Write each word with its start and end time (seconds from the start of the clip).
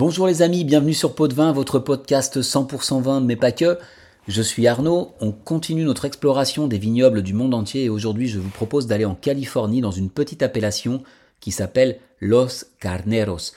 Bonjour 0.00 0.26
les 0.26 0.40
amis, 0.40 0.64
bienvenue 0.64 0.94
sur 0.94 1.14
Pot 1.14 1.28
de 1.28 1.34
Vin, 1.34 1.52
votre 1.52 1.78
podcast 1.78 2.40
100% 2.40 3.02
vin, 3.02 3.20
mais 3.20 3.36
pas 3.36 3.52
que. 3.52 3.78
Je 4.28 4.40
suis 4.40 4.66
Arnaud, 4.66 5.12
on 5.20 5.30
continue 5.30 5.84
notre 5.84 6.06
exploration 6.06 6.68
des 6.68 6.78
vignobles 6.78 7.20
du 7.20 7.34
monde 7.34 7.52
entier 7.52 7.84
et 7.84 7.88
aujourd'hui 7.90 8.26
je 8.26 8.38
vous 8.38 8.48
propose 8.48 8.86
d'aller 8.86 9.04
en 9.04 9.14
Californie 9.14 9.82
dans 9.82 9.90
une 9.90 10.08
petite 10.08 10.42
appellation 10.42 11.02
qui 11.38 11.50
s'appelle 11.50 11.98
Los 12.18 12.64
Carneros. 12.80 13.52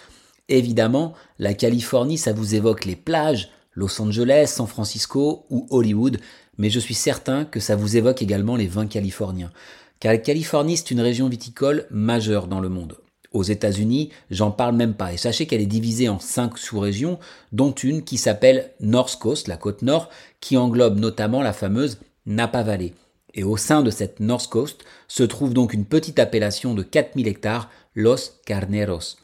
Évidemment, 0.49 1.13
la 1.39 1.53
Californie 1.53 2.17
ça 2.17 2.33
vous 2.33 2.55
évoque 2.55 2.83
les 2.83 2.97
plages, 2.97 3.49
Los 3.73 4.01
Angeles, 4.01 4.47
San 4.47 4.67
Francisco 4.67 5.45
ou 5.49 5.65
Hollywood, 5.69 6.19
mais 6.57 6.69
je 6.69 6.81
suis 6.81 6.93
certain 6.93 7.45
que 7.45 7.61
ça 7.61 7.77
vous 7.77 7.95
évoque 7.95 8.21
également 8.21 8.57
les 8.57 8.67
vins 8.67 8.87
californiens. 8.87 9.53
Car 10.01 10.11
la 10.11 10.17
Californie 10.17 10.75
c'est 10.75 10.91
une 10.91 10.99
région 10.99 11.29
viticole 11.29 11.87
majeure 11.89 12.47
dans 12.47 12.59
le 12.59 12.67
monde. 12.67 12.97
Aux 13.33 13.43
États-Unis, 13.43 14.11
j'en 14.29 14.51
parle 14.51 14.75
même 14.75 14.93
pas. 14.93 15.11
Et 15.11 15.17
sachez 15.17 15.47
qu'elle 15.47 15.61
est 15.61 15.65
divisée 15.65 16.07
en 16.07 16.19
cinq 16.19 16.57
sous-régions, 16.57 17.19
dont 17.51 17.71
une 17.71 18.03
qui 18.03 18.17
s'appelle 18.17 18.71
North 18.79 19.17
Coast, 19.17 19.47
la 19.47 19.57
côte 19.57 19.81
nord, 19.81 20.09
qui 20.39 20.55
englobe 20.55 20.99
notamment 20.99 21.41
la 21.41 21.53
fameuse 21.53 21.97
Napa 22.27 22.61
Valley. 22.61 22.93
Et 23.33 23.43
au 23.43 23.57
sein 23.57 23.81
de 23.81 23.89
cette 23.89 24.19
North 24.19 24.47
Coast 24.47 24.83
se 25.07 25.23
trouve 25.23 25.53
donc 25.53 25.73
une 25.73 25.85
petite 25.85 26.19
appellation 26.19 26.75
de 26.75 26.83
4000 26.83 27.27
hectares, 27.27 27.69
Los 27.95 28.39
Carneros. 28.45 29.17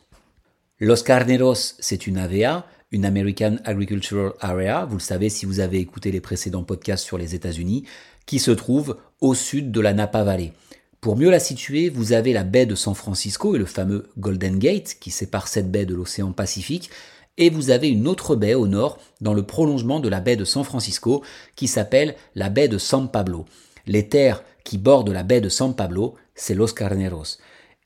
Los 0.80 1.04
Carneros, 1.04 1.76
c'est 1.80 2.08
une 2.08 2.18
AVA, 2.18 2.66
une 2.92 3.06
American 3.06 3.58
Agricultural 3.66 4.34
Area, 4.40 4.86
vous 4.86 4.96
le 4.96 5.02
savez 5.02 5.30
si 5.30 5.46
vous 5.46 5.60
avez 5.60 5.78
écouté 5.78 6.12
les 6.12 6.22
précédents 6.22 6.64
podcasts 6.64 7.06
sur 7.06 7.20
les 7.20 7.36
États-Unis, 7.36 7.84
qui 8.26 8.40
se 8.40 8.52
trouve 8.52 8.98
au 9.22 9.36
sud 9.36 9.72
de 9.72 9.82
la 9.82 9.94
Napa 9.94 10.24
Valley. 10.24 10.54
Pour 11.02 11.16
mieux 11.16 11.30
la 11.30 11.40
situer, 11.40 11.90
vous 11.90 12.12
avez 12.12 12.34
la 12.34 12.44
baie 12.44 12.66
de 12.66 12.76
San 12.76 12.94
Francisco 12.94 13.56
et 13.56 13.58
le 13.58 13.66
fameux 13.66 14.10
Golden 14.18 14.60
Gate 14.60 14.98
qui 15.00 15.12
sépare 15.12 15.48
cette 15.48 15.72
baie 15.72 15.86
de 15.86 15.96
l'océan 15.96 16.34
Pacifique, 16.34 16.90
et 17.38 17.50
vous 17.50 17.70
avez 17.70 17.88
une 17.88 18.06
autre 18.06 18.36
baie 18.36 18.54
au 18.54 18.68
nord 18.68 19.00
dans 19.22 19.34
le 19.34 19.44
prolongement 19.44 20.02
de 20.02 20.10
la 20.10 20.20
baie 20.20 20.36
de 20.36 20.44
San 20.44 20.66
Francisco 20.66 21.24
qui 21.56 21.70
s'appelle 21.70 22.16
la 22.36 22.50
baie 22.50 22.68
de 22.68 22.78
San 22.78 23.10
Pablo. 23.10 23.46
Les 23.88 24.10
terres 24.10 24.44
qui 24.66 24.78
bordent 24.78 25.10
la 25.10 25.24
baie 25.24 25.40
de 25.40 25.48
San 25.48 25.74
Pablo, 25.74 26.16
c'est 26.36 26.54
Los 26.54 26.74
Carneros. 26.74 27.38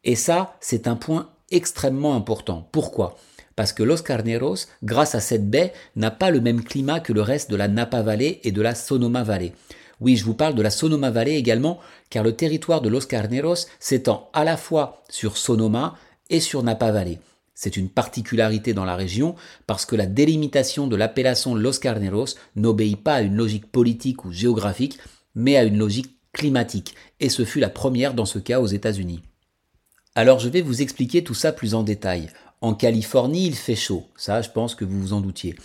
Et 0.03 0.15
ça, 0.15 0.57
c'est 0.59 0.87
un 0.87 0.95
point 0.95 1.29
extrêmement 1.51 2.15
important. 2.15 2.67
Pourquoi? 2.71 3.15
Parce 3.55 3.73
que 3.73 3.83
Los 3.83 4.01
Carneros, 4.01 4.65
grâce 4.81 5.13
à 5.13 5.19
cette 5.19 5.47
baie, 5.51 5.71
n'a 5.95 6.09
pas 6.09 6.31
le 6.31 6.41
même 6.41 6.63
climat 6.63 6.99
que 6.99 7.13
le 7.13 7.21
reste 7.21 7.51
de 7.51 7.55
la 7.55 7.67
Napa 7.67 8.01
Valley 8.01 8.39
et 8.43 8.51
de 8.51 8.61
la 8.63 8.73
Sonoma 8.73 9.21
Valley. 9.21 9.53
Oui, 10.03 10.17
je 10.17 10.25
vous 10.25 10.33
parle 10.33 10.53
de 10.53 10.61
la 10.61 10.69
Sonoma 10.69 11.11
Valley 11.11 11.37
également, 11.37 11.79
car 12.09 12.25
le 12.25 12.35
territoire 12.35 12.81
de 12.81 12.89
Los 12.89 13.07
Carneros 13.07 13.67
s'étend 13.79 14.29
à 14.33 14.43
la 14.43 14.57
fois 14.57 15.01
sur 15.09 15.37
Sonoma 15.37 15.95
et 16.29 16.41
sur 16.41 16.61
Napa 16.61 16.91
Valley. 16.91 17.19
C'est 17.53 17.77
une 17.77 17.87
particularité 17.87 18.73
dans 18.73 18.83
la 18.83 18.97
région 18.97 19.35
parce 19.65 19.85
que 19.85 19.95
la 19.95 20.05
délimitation 20.05 20.87
de 20.87 20.97
l'appellation 20.97 21.55
Los 21.55 21.79
Carneros 21.79 22.35
n'obéit 22.57 23.01
pas 23.01 23.13
à 23.13 23.21
une 23.21 23.37
logique 23.37 23.71
politique 23.71 24.25
ou 24.25 24.33
géographique, 24.33 24.99
mais 25.35 25.55
à 25.55 25.63
une 25.63 25.77
logique 25.77 26.17
climatique, 26.33 26.95
et 27.21 27.29
ce 27.29 27.45
fut 27.45 27.61
la 27.61 27.69
première 27.69 28.13
dans 28.13 28.25
ce 28.25 28.39
cas 28.39 28.59
aux 28.59 28.67
États-Unis. 28.67 29.21
Alors 30.15 30.39
je 30.39 30.49
vais 30.49 30.61
vous 30.61 30.81
expliquer 30.81 31.23
tout 31.23 31.33
ça 31.33 31.53
plus 31.53 31.75
en 31.75 31.83
détail. 31.83 32.29
En 32.59 32.73
Californie, 32.73 33.47
il 33.47 33.55
fait 33.55 33.77
chaud, 33.77 34.03
ça 34.17 34.41
je 34.41 34.49
pense 34.49 34.75
que 34.75 34.83
vous 34.83 34.99
vous 34.99 35.13
en 35.13 35.21
doutiez. 35.21 35.55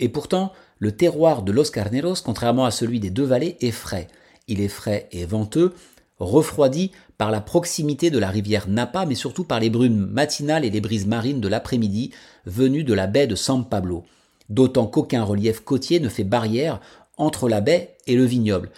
Et 0.00 0.08
pourtant, 0.08 0.52
le 0.78 0.92
terroir 0.92 1.42
de 1.42 1.52
Los 1.52 1.70
Carneros, 1.70 2.22
contrairement 2.24 2.64
à 2.64 2.70
celui 2.70 3.00
des 3.00 3.10
deux 3.10 3.24
vallées, 3.24 3.56
est 3.60 3.70
frais. 3.70 4.08
Il 4.48 4.60
est 4.60 4.68
frais 4.68 5.08
et 5.12 5.24
venteux, 5.24 5.74
refroidi 6.18 6.92
par 7.18 7.30
la 7.30 7.40
proximité 7.40 8.10
de 8.10 8.18
la 8.18 8.30
rivière 8.30 8.68
Napa, 8.68 9.06
mais 9.06 9.14
surtout 9.14 9.44
par 9.44 9.60
les 9.60 9.70
brumes 9.70 10.06
matinales 10.06 10.64
et 10.64 10.70
les 10.70 10.80
brises 10.80 11.06
marines 11.06 11.40
de 11.40 11.48
l'après-midi 11.48 12.10
venues 12.46 12.84
de 12.84 12.94
la 12.94 13.06
baie 13.06 13.26
de 13.26 13.34
San 13.34 13.68
Pablo. 13.68 14.04
D'autant 14.48 14.86
qu'aucun 14.86 15.24
relief 15.24 15.60
côtier 15.60 16.00
ne 16.00 16.08
fait 16.08 16.24
barrière 16.24 16.80
entre 17.16 17.48
la 17.48 17.60
baie 17.60 17.96
et 18.06 18.16
le 18.16 18.24
vignoble. 18.24 18.70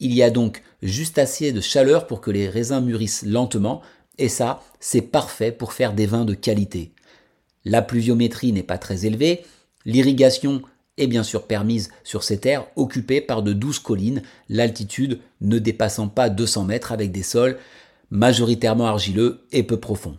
Il 0.00 0.12
y 0.12 0.22
a 0.22 0.30
donc 0.30 0.62
juste 0.82 1.18
assez 1.18 1.52
de 1.52 1.60
chaleur 1.60 2.06
pour 2.06 2.20
que 2.20 2.30
les 2.30 2.48
raisins 2.48 2.80
mûrissent 2.80 3.24
lentement, 3.24 3.82
et 4.18 4.28
ça, 4.28 4.62
c'est 4.80 5.02
parfait 5.02 5.52
pour 5.52 5.72
faire 5.72 5.92
des 5.92 6.06
vins 6.06 6.24
de 6.24 6.34
qualité. 6.34 6.92
La 7.64 7.82
pluviométrie 7.82 8.52
n'est 8.52 8.62
pas 8.62 8.78
très 8.78 9.06
élevée, 9.06 9.44
l'irrigation 9.84 10.62
bien 11.06 11.22
sûr 11.22 11.46
permise 11.46 11.90
sur 12.04 12.22
ces 12.22 12.38
terres 12.38 12.66
occupées 12.76 13.20
par 13.20 13.42
de 13.42 13.52
douces 13.52 13.78
collines, 13.78 14.22
l'altitude 14.48 15.20
ne 15.40 15.58
dépassant 15.58 16.08
pas 16.08 16.28
200 16.30 16.64
mètres 16.64 16.92
avec 16.92 17.12
des 17.12 17.22
sols 17.22 17.58
majoritairement 18.10 18.86
argileux 18.86 19.46
et 19.52 19.62
peu 19.62 19.80
profonds. 19.80 20.16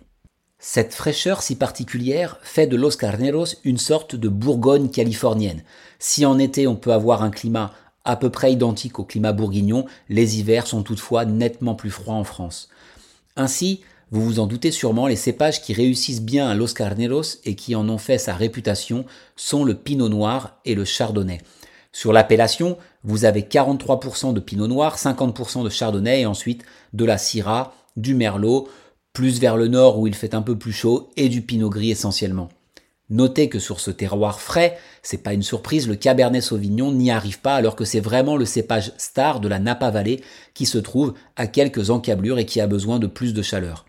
Cette 0.60 0.94
fraîcheur 0.94 1.42
si 1.42 1.56
particulière 1.56 2.40
fait 2.42 2.68
de 2.68 2.76
Los 2.78 2.98
Carneros 2.98 3.48
une 3.64 3.78
sorte 3.78 4.16
de 4.16 4.30
Bourgogne 4.30 4.90
californienne. 4.90 5.64
Si 6.00 6.26
en 6.26 6.40
été 6.40 6.68
on 6.68 6.76
peut 6.76 6.94
avoir 6.94 7.22
un 7.22 7.32
climat 7.32 7.74
à 8.06 8.16
peu 8.16 8.30
près 8.30 8.54
identique 8.54 9.00
au 9.00 9.04
climat 9.04 9.34
bourguignon, 9.34 9.86
les 10.10 10.40
hivers 10.40 10.68
sont 10.68 10.84
toutefois 10.84 11.26
nettement 11.26 11.76
plus 11.76 11.92
froids 11.92 12.16
en 12.16 12.24
France. 12.24 12.70
Ainsi, 13.36 13.82
vous 14.14 14.22
vous 14.22 14.40
en 14.40 14.46
doutez 14.46 14.70
sûrement, 14.70 15.08
les 15.08 15.16
cépages 15.16 15.60
qui 15.60 15.74
réussissent 15.74 16.22
bien 16.22 16.48
à 16.48 16.54
Los 16.54 16.76
Carneros 16.76 17.40
et 17.46 17.56
qui 17.56 17.74
en 17.74 17.90
ont 17.90 17.98
fait 17.98 18.20
sa 18.20 18.36
réputation 18.36 19.06
sont 19.36 19.64
le 19.64 19.74
Pinot 19.74 20.08
Noir 20.08 20.60
et 20.66 20.76
le 20.76 20.86
Chardonnay. 20.86 21.42
Sur 21.92 22.14
l'appellation, 22.14 22.78
vous 23.04 23.26
avez 23.26 23.42
43% 23.42 24.32
de 24.32 24.40
Pinot 24.40 24.68
Noir, 24.68 25.00
50% 25.00 25.64
de 25.64 25.70
Chardonnay 25.72 26.22
et 26.22 26.26
ensuite 26.28 26.64
de 26.94 27.06
la 27.06 27.18
Syrah, 27.18 27.74
du 27.98 28.14
Merlot, 28.14 28.70
plus 29.14 29.40
vers 29.40 29.58
le 29.58 29.68
nord 29.68 29.98
où 29.98 30.06
il 30.06 30.14
fait 30.14 30.36
un 30.36 30.44
peu 30.44 30.56
plus 30.56 30.74
chaud 30.74 31.10
et 31.18 31.28
du 31.28 31.42
Pinot 31.42 31.72
Gris 31.72 31.90
essentiellement. 31.90 32.50
Notez 33.10 33.50
que 33.50 33.58
sur 33.58 33.80
ce 33.80 33.90
terroir 33.90 34.40
frais, 34.40 34.78
c'est 35.02 35.24
pas 35.24 35.34
une 35.34 35.42
surprise, 35.42 35.88
le 35.88 35.96
Cabernet 35.96 36.44
Sauvignon 36.44 36.92
n'y 36.92 37.10
arrive 37.10 37.40
pas 37.40 37.56
alors 37.56 37.76
que 37.76 37.84
c'est 37.84 38.00
vraiment 38.00 38.38
le 38.38 38.46
cépage 38.46 38.94
star 39.00 39.40
de 39.40 39.48
la 39.48 39.58
Napa 39.58 39.90
Valley 39.90 40.22
qui 40.54 40.68
se 40.68 40.78
trouve 40.78 41.16
à 41.36 41.48
quelques 41.48 41.90
encablures 41.90 42.38
et 42.38 42.46
qui 42.46 42.62
a 42.62 42.68
besoin 42.68 43.00
de 43.00 43.08
plus 43.08 43.34
de 43.34 43.42
chaleur. 43.42 43.86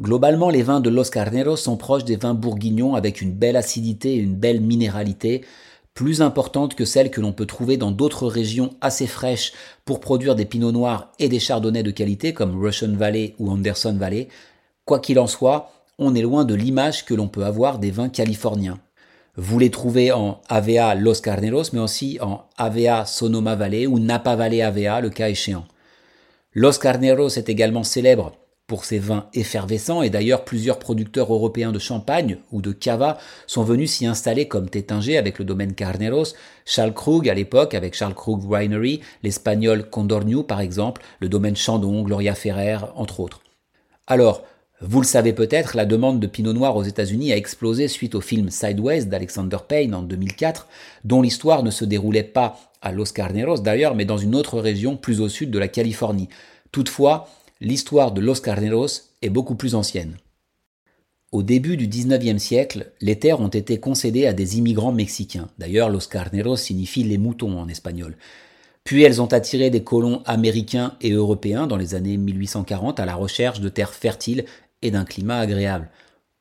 Globalement, 0.00 0.48
les 0.48 0.62
vins 0.62 0.80
de 0.80 0.88
Los 0.88 1.10
Carneros 1.10 1.56
sont 1.56 1.76
proches 1.76 2.06
des 2.06 2.16
vins 2.16 2.32
bourguignons 2.32 2.94
avec 2.94 3.20
une 3.20 3.32
belle 3.32 3.56
acidité 3.56 4.14
et 4.14 4.18
une 4.18 4.34
belle 4.34 4.62
minéralité, 4.62 5.44
plus 5.92 6.22
importante 6.22 6.74
que 6.74 6.86
celle 6.86 7.10
que 7.10 7.20
l'on 7.20 7.34
peut 7.34 7.44
trouver 7.44 7.76
dans 7.76 7.90
d'autres 7.90 8.26
régions 8.26 8.70
assez 8.80 9.06
fraîches 9.06 9.52
pour 9.84 10.00
produire 10.00 10.36
des 10.36 10.46
pinots 10.46 10.72
noirs 10.72 11.12
et 11.18 11.28
des 11.28 11.38
chardonnays 11.38 11.82
de 11.82 11.90
qualité 11.90 12.32
comme 12.32 12.58
Russian 12.58 12.94
Valley 12.94 13.34
ou 13.38 13.50
Anderson 13.50 13.94
Valley. 13.98 14.28
Quoi 14.86 15.00
qu'il 15.00 15.18
en 15.18 15.26
soit, 15.26 15.70
on 15.98 16.14
est 16.14 16.22
loin 16.22 16.46
de 16.46 16.54
l'image 16.54 17.04
que 17.04 17.12
l'on 17.12 17.28
peut 17.28 17.44
avoir 17.44 17.78
des 17.78 17.90
vins 17.90 18.08
californiens. 18.08 18.78
Vous 19.36 19.58
les 19.58 19.70
trouvez 19.70 20.12
en 20.12 20.40
AVA 20.48 20.94
Los 20.94 21.20
Carneros, 21.20 21.74
mais 21.74 21.78
aussi 21.78 22.16
en 22.22 22.44
AVA 22.56 23.04
Sonoma 23.04 23.54
Valley 23.54 23.86
ou 23.86 23.98
Napa 23.98 24.34
Valley 24.34 24.62
AVA, 24.62 25.02
le 25.02 25.10
cas 25.10 25.28
échéant. 25.28 25.66
Los 26.54 26.78
Carneros 26.78 27.28
est 27.28 27.50
également 27.50 27.84
célèbre 27.84 28.32
pour 28.70 28.84
ses 28.84 29.00
vins 29.00 29.26
effervescents 29.34 30.00
et 30.02 30.10
d'ailleurs 30.10 30.44
plusieurs 30.44 30.78
producteurs 30.78 31.32
européens 31.32 31.72
de 31.72 31.80
champagne 31.80 32.36
ou 32.52 32.62
de 32.62 32.70
cava 32.70 33.18
sont 33.48 33.64
venus 33.64 33.90
s'y 33.90 34.06
installer 34.06 34.46
comme 34.46 34.70
Tétinger 34.70 35.18
avec 35.18 35.40
le 35.40 35.44
domaine 35.44 35.74
Carneros, 35.74 36.36
Charles 36.64 36.94
Krug 36.94 37.28
à 37.28 37.34
l'époque 37.34 37.74
avec 37.74 37.96
Charles 37.96 38.14
Krug 38.14 38.48
Winery, 38.48 39.00
l'espagnol 39.24 39.90
Condorniu 39.90 40.44
par 40.44 40.60
exemple, 40.60 41.02
le 41.18 41.28
domaine 41.28 41.56
Chandon, 41.56 42.04
Gloria 42.04 42.36
Ferrer 42.36 42.76
entre 42.94 43.18
autres. 43.18 43.40
Alors, 44.06 44.44
vous 44.80 45.00
le 45.00 45.06
savez 45.06 45.32
peut-être, 45.32 45.76
la 45.76 45.84
demande 45.84 46.20
de 46.20 46.28
Pinot 46.28 46.52
Noir 46.52 46.76
aux 46.76 46.84
États-Unis 46.84 47.32
a 47.32 47.36
explosé 47.36 47.88
suite 47.88 48.14
au 48.14 48.20
film 48.20 48.50
Sideways 48.50 49.06
d'Alexander 49.06 49.58
Payne 49.66 49.96
en 49.96 50.02
2004, 50.02 50.68
dont 51.02 51.22
l'histoire 51.22 51.64
ne 51.64 51.72
se 51.72 51.84
déroulait 51.84 52.22
pas 52.22 52.60
à 52.82 52.92
Los 52.92 53.12
Carneros 53.12 53.58
d'ailleurs, 53.58 53.96
mais 53.96 54.04
dans 54.04 54.16
une 54.16 54.36
autre 54.36 54.60
région 54.60 54.96
plus 54.96 55.20
au 55.20 55.28
sud 55.28 55.50
de 55.50 55.58
la 55.58 55.66
Californie. 55.66 56.28
Toutefois, 56.72 57.28
l'histoire 57.60 58.12
de 58.12 58.22
Los 58.22 58.40
Carneros 58.40 58.86
est 59.20 59.28
beaucoup 59.28 59.54
plus 59.54 59.74
ancienne. 59.74 60.16
Au 61.30 61.42
début 61.42 61.76
du 61.76 61.86
XIXe 61.86 62.42
siècle, 62.42 62.90
les 63.00 63.18
terres 63.18 63.40
ont 63.40 63.48
été 63.48 63.78
concédées 63.78 64.26
à 64.26 64.32
des 64.32 64.58
immigrants 64.58 64.92
mexicains. 64.92 65.48
D'ailleurs, 65.58 65.90
Los 65.90 66.08
Carneros 66.10 66.56
signifie 66.56 67.04
les 67.04 67.18
moutons 67.18 67.60
en 67.60 67.68
espagnol. 67.68 68.16
Puis 68.82 69.02
elles 69.02 69.20
ont 69.20 69.26
attiré 69.26 69.68
des 69.68 69.84
colons 69.84 70.22
américains 70.24 70.96
et 71.02 71.12
européens 71.12 71.66
dans 71.66 71.76
les 71.76 71.94
années 71.94 72.16
1840 72.16 72.98
à 72.98 73.04
la 73.04 73.14
recherche 73.14 73.60
de 73.60 73.68
terres 73.68 73.94
fertiles 73.94 74.46
et 74.80 74.90
d'un 74.90 75.04
climat 75.04 75.38
agréable. 75.38 75.90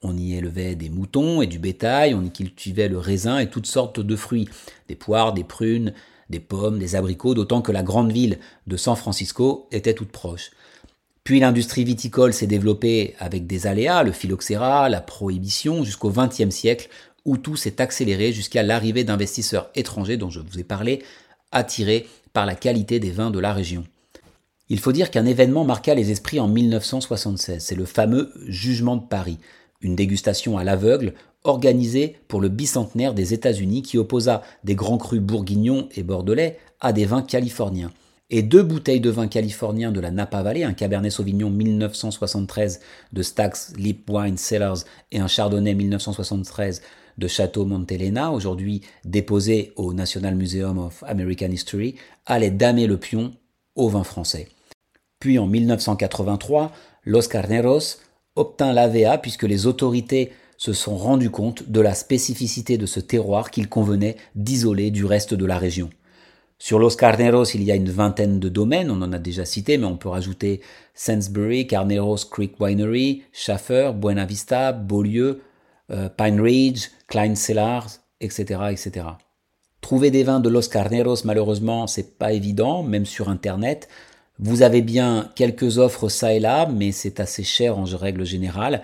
On 0.02 0.18
y 0.18 0.36
élevait 0.36 0.76
des 0.76 0.90
moutons 0.90 1.42
et 1.42 1.48
du 1.48 1.60
bétail, 1.60 2.16
on 2.16 2.24
y 2.24 2.32
cultivait 2.32 2.88
le 2.88 2.98
raisin 2.98 3.40
et 3.40 3.50
toutes 3.50 3.68
sortes 3.68 4.00
de 4.00 4.16
fruits, 4.16 4.48
des 4.88 4.96
poires, 4.96 5.34
des 5.34 5.44
prunes, 5.44 5.94
des 6.30 6.40
pommes, 6.40 6.80
des 6.80 6.96
abricots, 6.96 7.34
d'autant 7.34 7.62
que 7.62 7.74
la 7.74 7.84
grande 7.84 8.14
ville 8.14 8.40
de 8.68 8.78
San 8.78 8.96
Francisco 8.96 9.68
était 9.72 9.94
toute 9.94 10.12
proche. 10.12 10.52
Puis 11.30 11.40
l'industrie 11.40 11.84
viticole 11.84 12.34
s'est 12.34 12.48
développée 12.48 13.14
avec 13.20 13.46
des 13.46 13.68
aléas, 13.68 14.02
le 14.02 14.12
phylloxéra, 14.12 14.90
la 14.90 15.00
prohibition, 15.00 15.84
jusqu'au 15.84 16.10
XXe 16.10 16.50
siècle, 16.50 16.90
où 17.24 17.38
tout 17.38 17.56
s'est 17.56 17.82
accéléré 17.82 18.34
jusqu'à 18.34 18.64
l'arrivée 18.64 19.04
d'investisseurs 19.04 19.70
étrangers 19.76 20.18
dont 20.18 20.32
je 20.32 20.40
vous 20.40 20.58
ai 20.58 20.64
parlé, 20.64 21.04
attirés 21.52 22.08
par 22.34 22.48
la 22.48 22.56
qualité 22.56 23.00
des 23.00 23.12
vins 23.12 23.30
de 23.30 23.38
la 23.38 23.54
région. 23.54 23.84
Il 24.70 24.80
faut 24.80 24.92
dire 24.92 25.12
qu'un 25.12 25.28
événement 25.28 25.66
marqua 25.66 25.94
les 25.94 26.10
esprits 26.10 26.40
en 26.40 26.48
1976, 26.48 27.64
c'est 27.64 27.76
le 27.76 27.86
fameux 27.86 28.32
Jugement 28.48 28.96
de 28.96 29.06
Paris. 29.06 29.38
une 29.82 29.96
dégustation 29.96 30.58
à 30.58 30.64
l'aveugle 30.64 31.14
organisée 31.44 32.16
pour 32.28 32.42
le 32.42 32.50
bicentenaire 32.50 33.14
des 33.14 33.36
États-Unis 33.36 33.84
qui 33.84 34.00
opposa 34.00 34.42
des 34.64 34.74
grands 34.74 34.98
crus 34.98 35.22
bourguignons 35.22 35.90
et 35.96 36.02
bordelais 36.02 36.58
à 36.82 36.92
des 36.92 37.06
vins 37.06 37.22
californiens. 37.22 37.92
Et 38.32 38.44
deux 38.44 38.62
bouteilles 38.62 39.00
de 39.00 39.10
vin 39.10 39.28
californien 39.28 39.92
de 39.92 40.00
la 40.00 40.12
Napa 40.12 40.44
Valley, 40.44 40.64
un 40.64 40.74
Cabernet 40.74 41.12
Sauvignon 41.12 41.50
1973 41.50 42.80
de 43.12 43.24
Stax 43.24 43.74
Lip 43.76 44.08
Wine 44.08 44.38
Cellars 44.38 44.84
et 45.12 45.18
un 45.18 45.26
Chardonnay 45.26 45.74
1973 45.74 46.84
de 47.18 47.28
Château 47.28 47.66
Montelena, 47.66 48.32
aujourd'hui 48.32 48.82
déposé 49.04 49.74
au 49.78 49.94
National 49.94 50.36
Museum 50.36 50.78
of 50.78 51.04
American 51.08 51.50
History, 51.50 51.96
allaient 52.28 52.52
damer 52.52 52.86
le 52.86 52.98
pion 52.98 53.34
au 53.76 53.90
vin 53.90 54.04
français. 54.04 54.48
Puis 55.20 55.40
en 55.40 55.48
1983, 55.48 56.72
Los 57.06 57.28
Carneros 57.28 57.98
obtint 58.36 58.74
l'AVA 58.74 59.18
puisque 59.18 59.44
les 59.44 59.66
autorités 59.66 60.32
se 60.56 60.74
sont 60.74 60.98
rendues 60.98 61.32
compte 61.32 61.68
de 61.68 61.82
la 61.82 61.96
spécificité 61.96 62.78
de 62.78 62.86
ce 62.86 63.00
terroir 63.00 63.50
qu'il 63.50 63.70
convenait 63.70 64.18
d'isoler 64.36 64.92
du 64.92 65.04
reste 65.04 65.34
de 65.34 65.46
la 65.46 65.58
région. 65.58 65.90
Sur 66.62 66.78
Los 66.78 66.98
Carneros, 66.98 67.46
il 67.56 67.64
y 67.64 67.72
a 67.72 67.76
une 67.76 67.90
vingtaine 67.90 68.38
de 68.42 68.50
domaines, 68.50 68.92
on 68.92 69.02
en 69.02 69.14
a 69.14 69.18
déjà 69.18 69.46
cité, 69.46 69.78
mais 69.78 69.86
on 69.86 69.96
peut 69.96 70.10
rajouter 70.10 70.60
Sainsbury, 70.94 71.68
Carneros 71.68 72.18
Creek 72.30 72.60
Winery, 72.60 73.24
Schaffer, 73.32 73.94
Buena 73.96 74.26
Vista, 74.26 74.74
Beaulieu, 74.74 75.42
euh, 75.90 76.10
Pine 76.10 76.42
Ridge, 76.42 76.90
Klein 77.08 77.36
Cellars, 77.36 77.88
etc., 78.20 78.62
etc. 78.72 79.06
Trouver 79.80 80.12
des 80.12 80.24
vins 80.24 80.42
de 80.42 80.50
Los 80.50 80.68
Carneros, 80.68 81.24
malheureusement, 81.24 81.88
c'est 81.88 82.18
pas 82.18 82.34
évident, 82.34 82.84
même 82.84 83.06
sur 83.06 83.30
Internet. 83.30 83.88
Vous 84.38 84.62
avez 84.62 84.82
bien 84.82 85.32
quelques 85.36 85.78
offres 85.78 86.10
ça 86.10 86.34
et 86.34 86.42
là, 86.42 86.68
mais 86.68 86.92
c'est 86.92 87.22
assez 87.22 87.44
cher 87.44 87.78
en 87.80 87.86
règle 87.86 88.26
générale. 88.26 88.82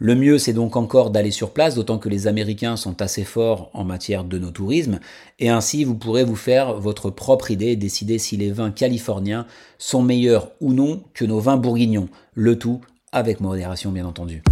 Le 0.00 0.14
mieux, 0.14 0.38
c'est 0.38 0.52
donc 0.52 0.76
encore 0.76 1.10
d'aller 1.10 1.32
sur 1.32 1.50
place, 1.50 1.74
d'autant 1.74 1.98
que 1.98 2.08
les 2.08 2.28
Américains 2.28 2.76
sont 2.76 3.02
assez 3.02 3.24
forts 3.24 3.68
en 3.74 3.82
matière 3.82 4.22
de 4.22 4.38
nos 4.38 4.52
tourismes, 4.52 5.00
et 5.40 5.48
ainsi 5.48 5.82
vous 5.82 5.96
pourrez 5.96 6.22
vous 6.22 6.36
faire 6.36 6.74
votre 6.74 7.10
propre 7.10 7.50
idée 7.50 7.68
et 7.68 7.76
décider 7.76 8.18
si 8.18 8.36
les 8.36 8.52
vins 8.52 8.70
californiens 8.70 9.46
sont 9.76 10.02
meilleurs 10.02 10.52
ou 10.60 10.72
non 10.72 11.02
que 11.14 11.24
nos 11.24 11.40
vins 11.40 11.56
bourguignons, 11.56 12.08
le 12.34 12.56
tout 12.56 12.80
avec 13.10 13.40
modération 13.40 13.90
bien 13.90 14.06
entendu. 14.06 14.42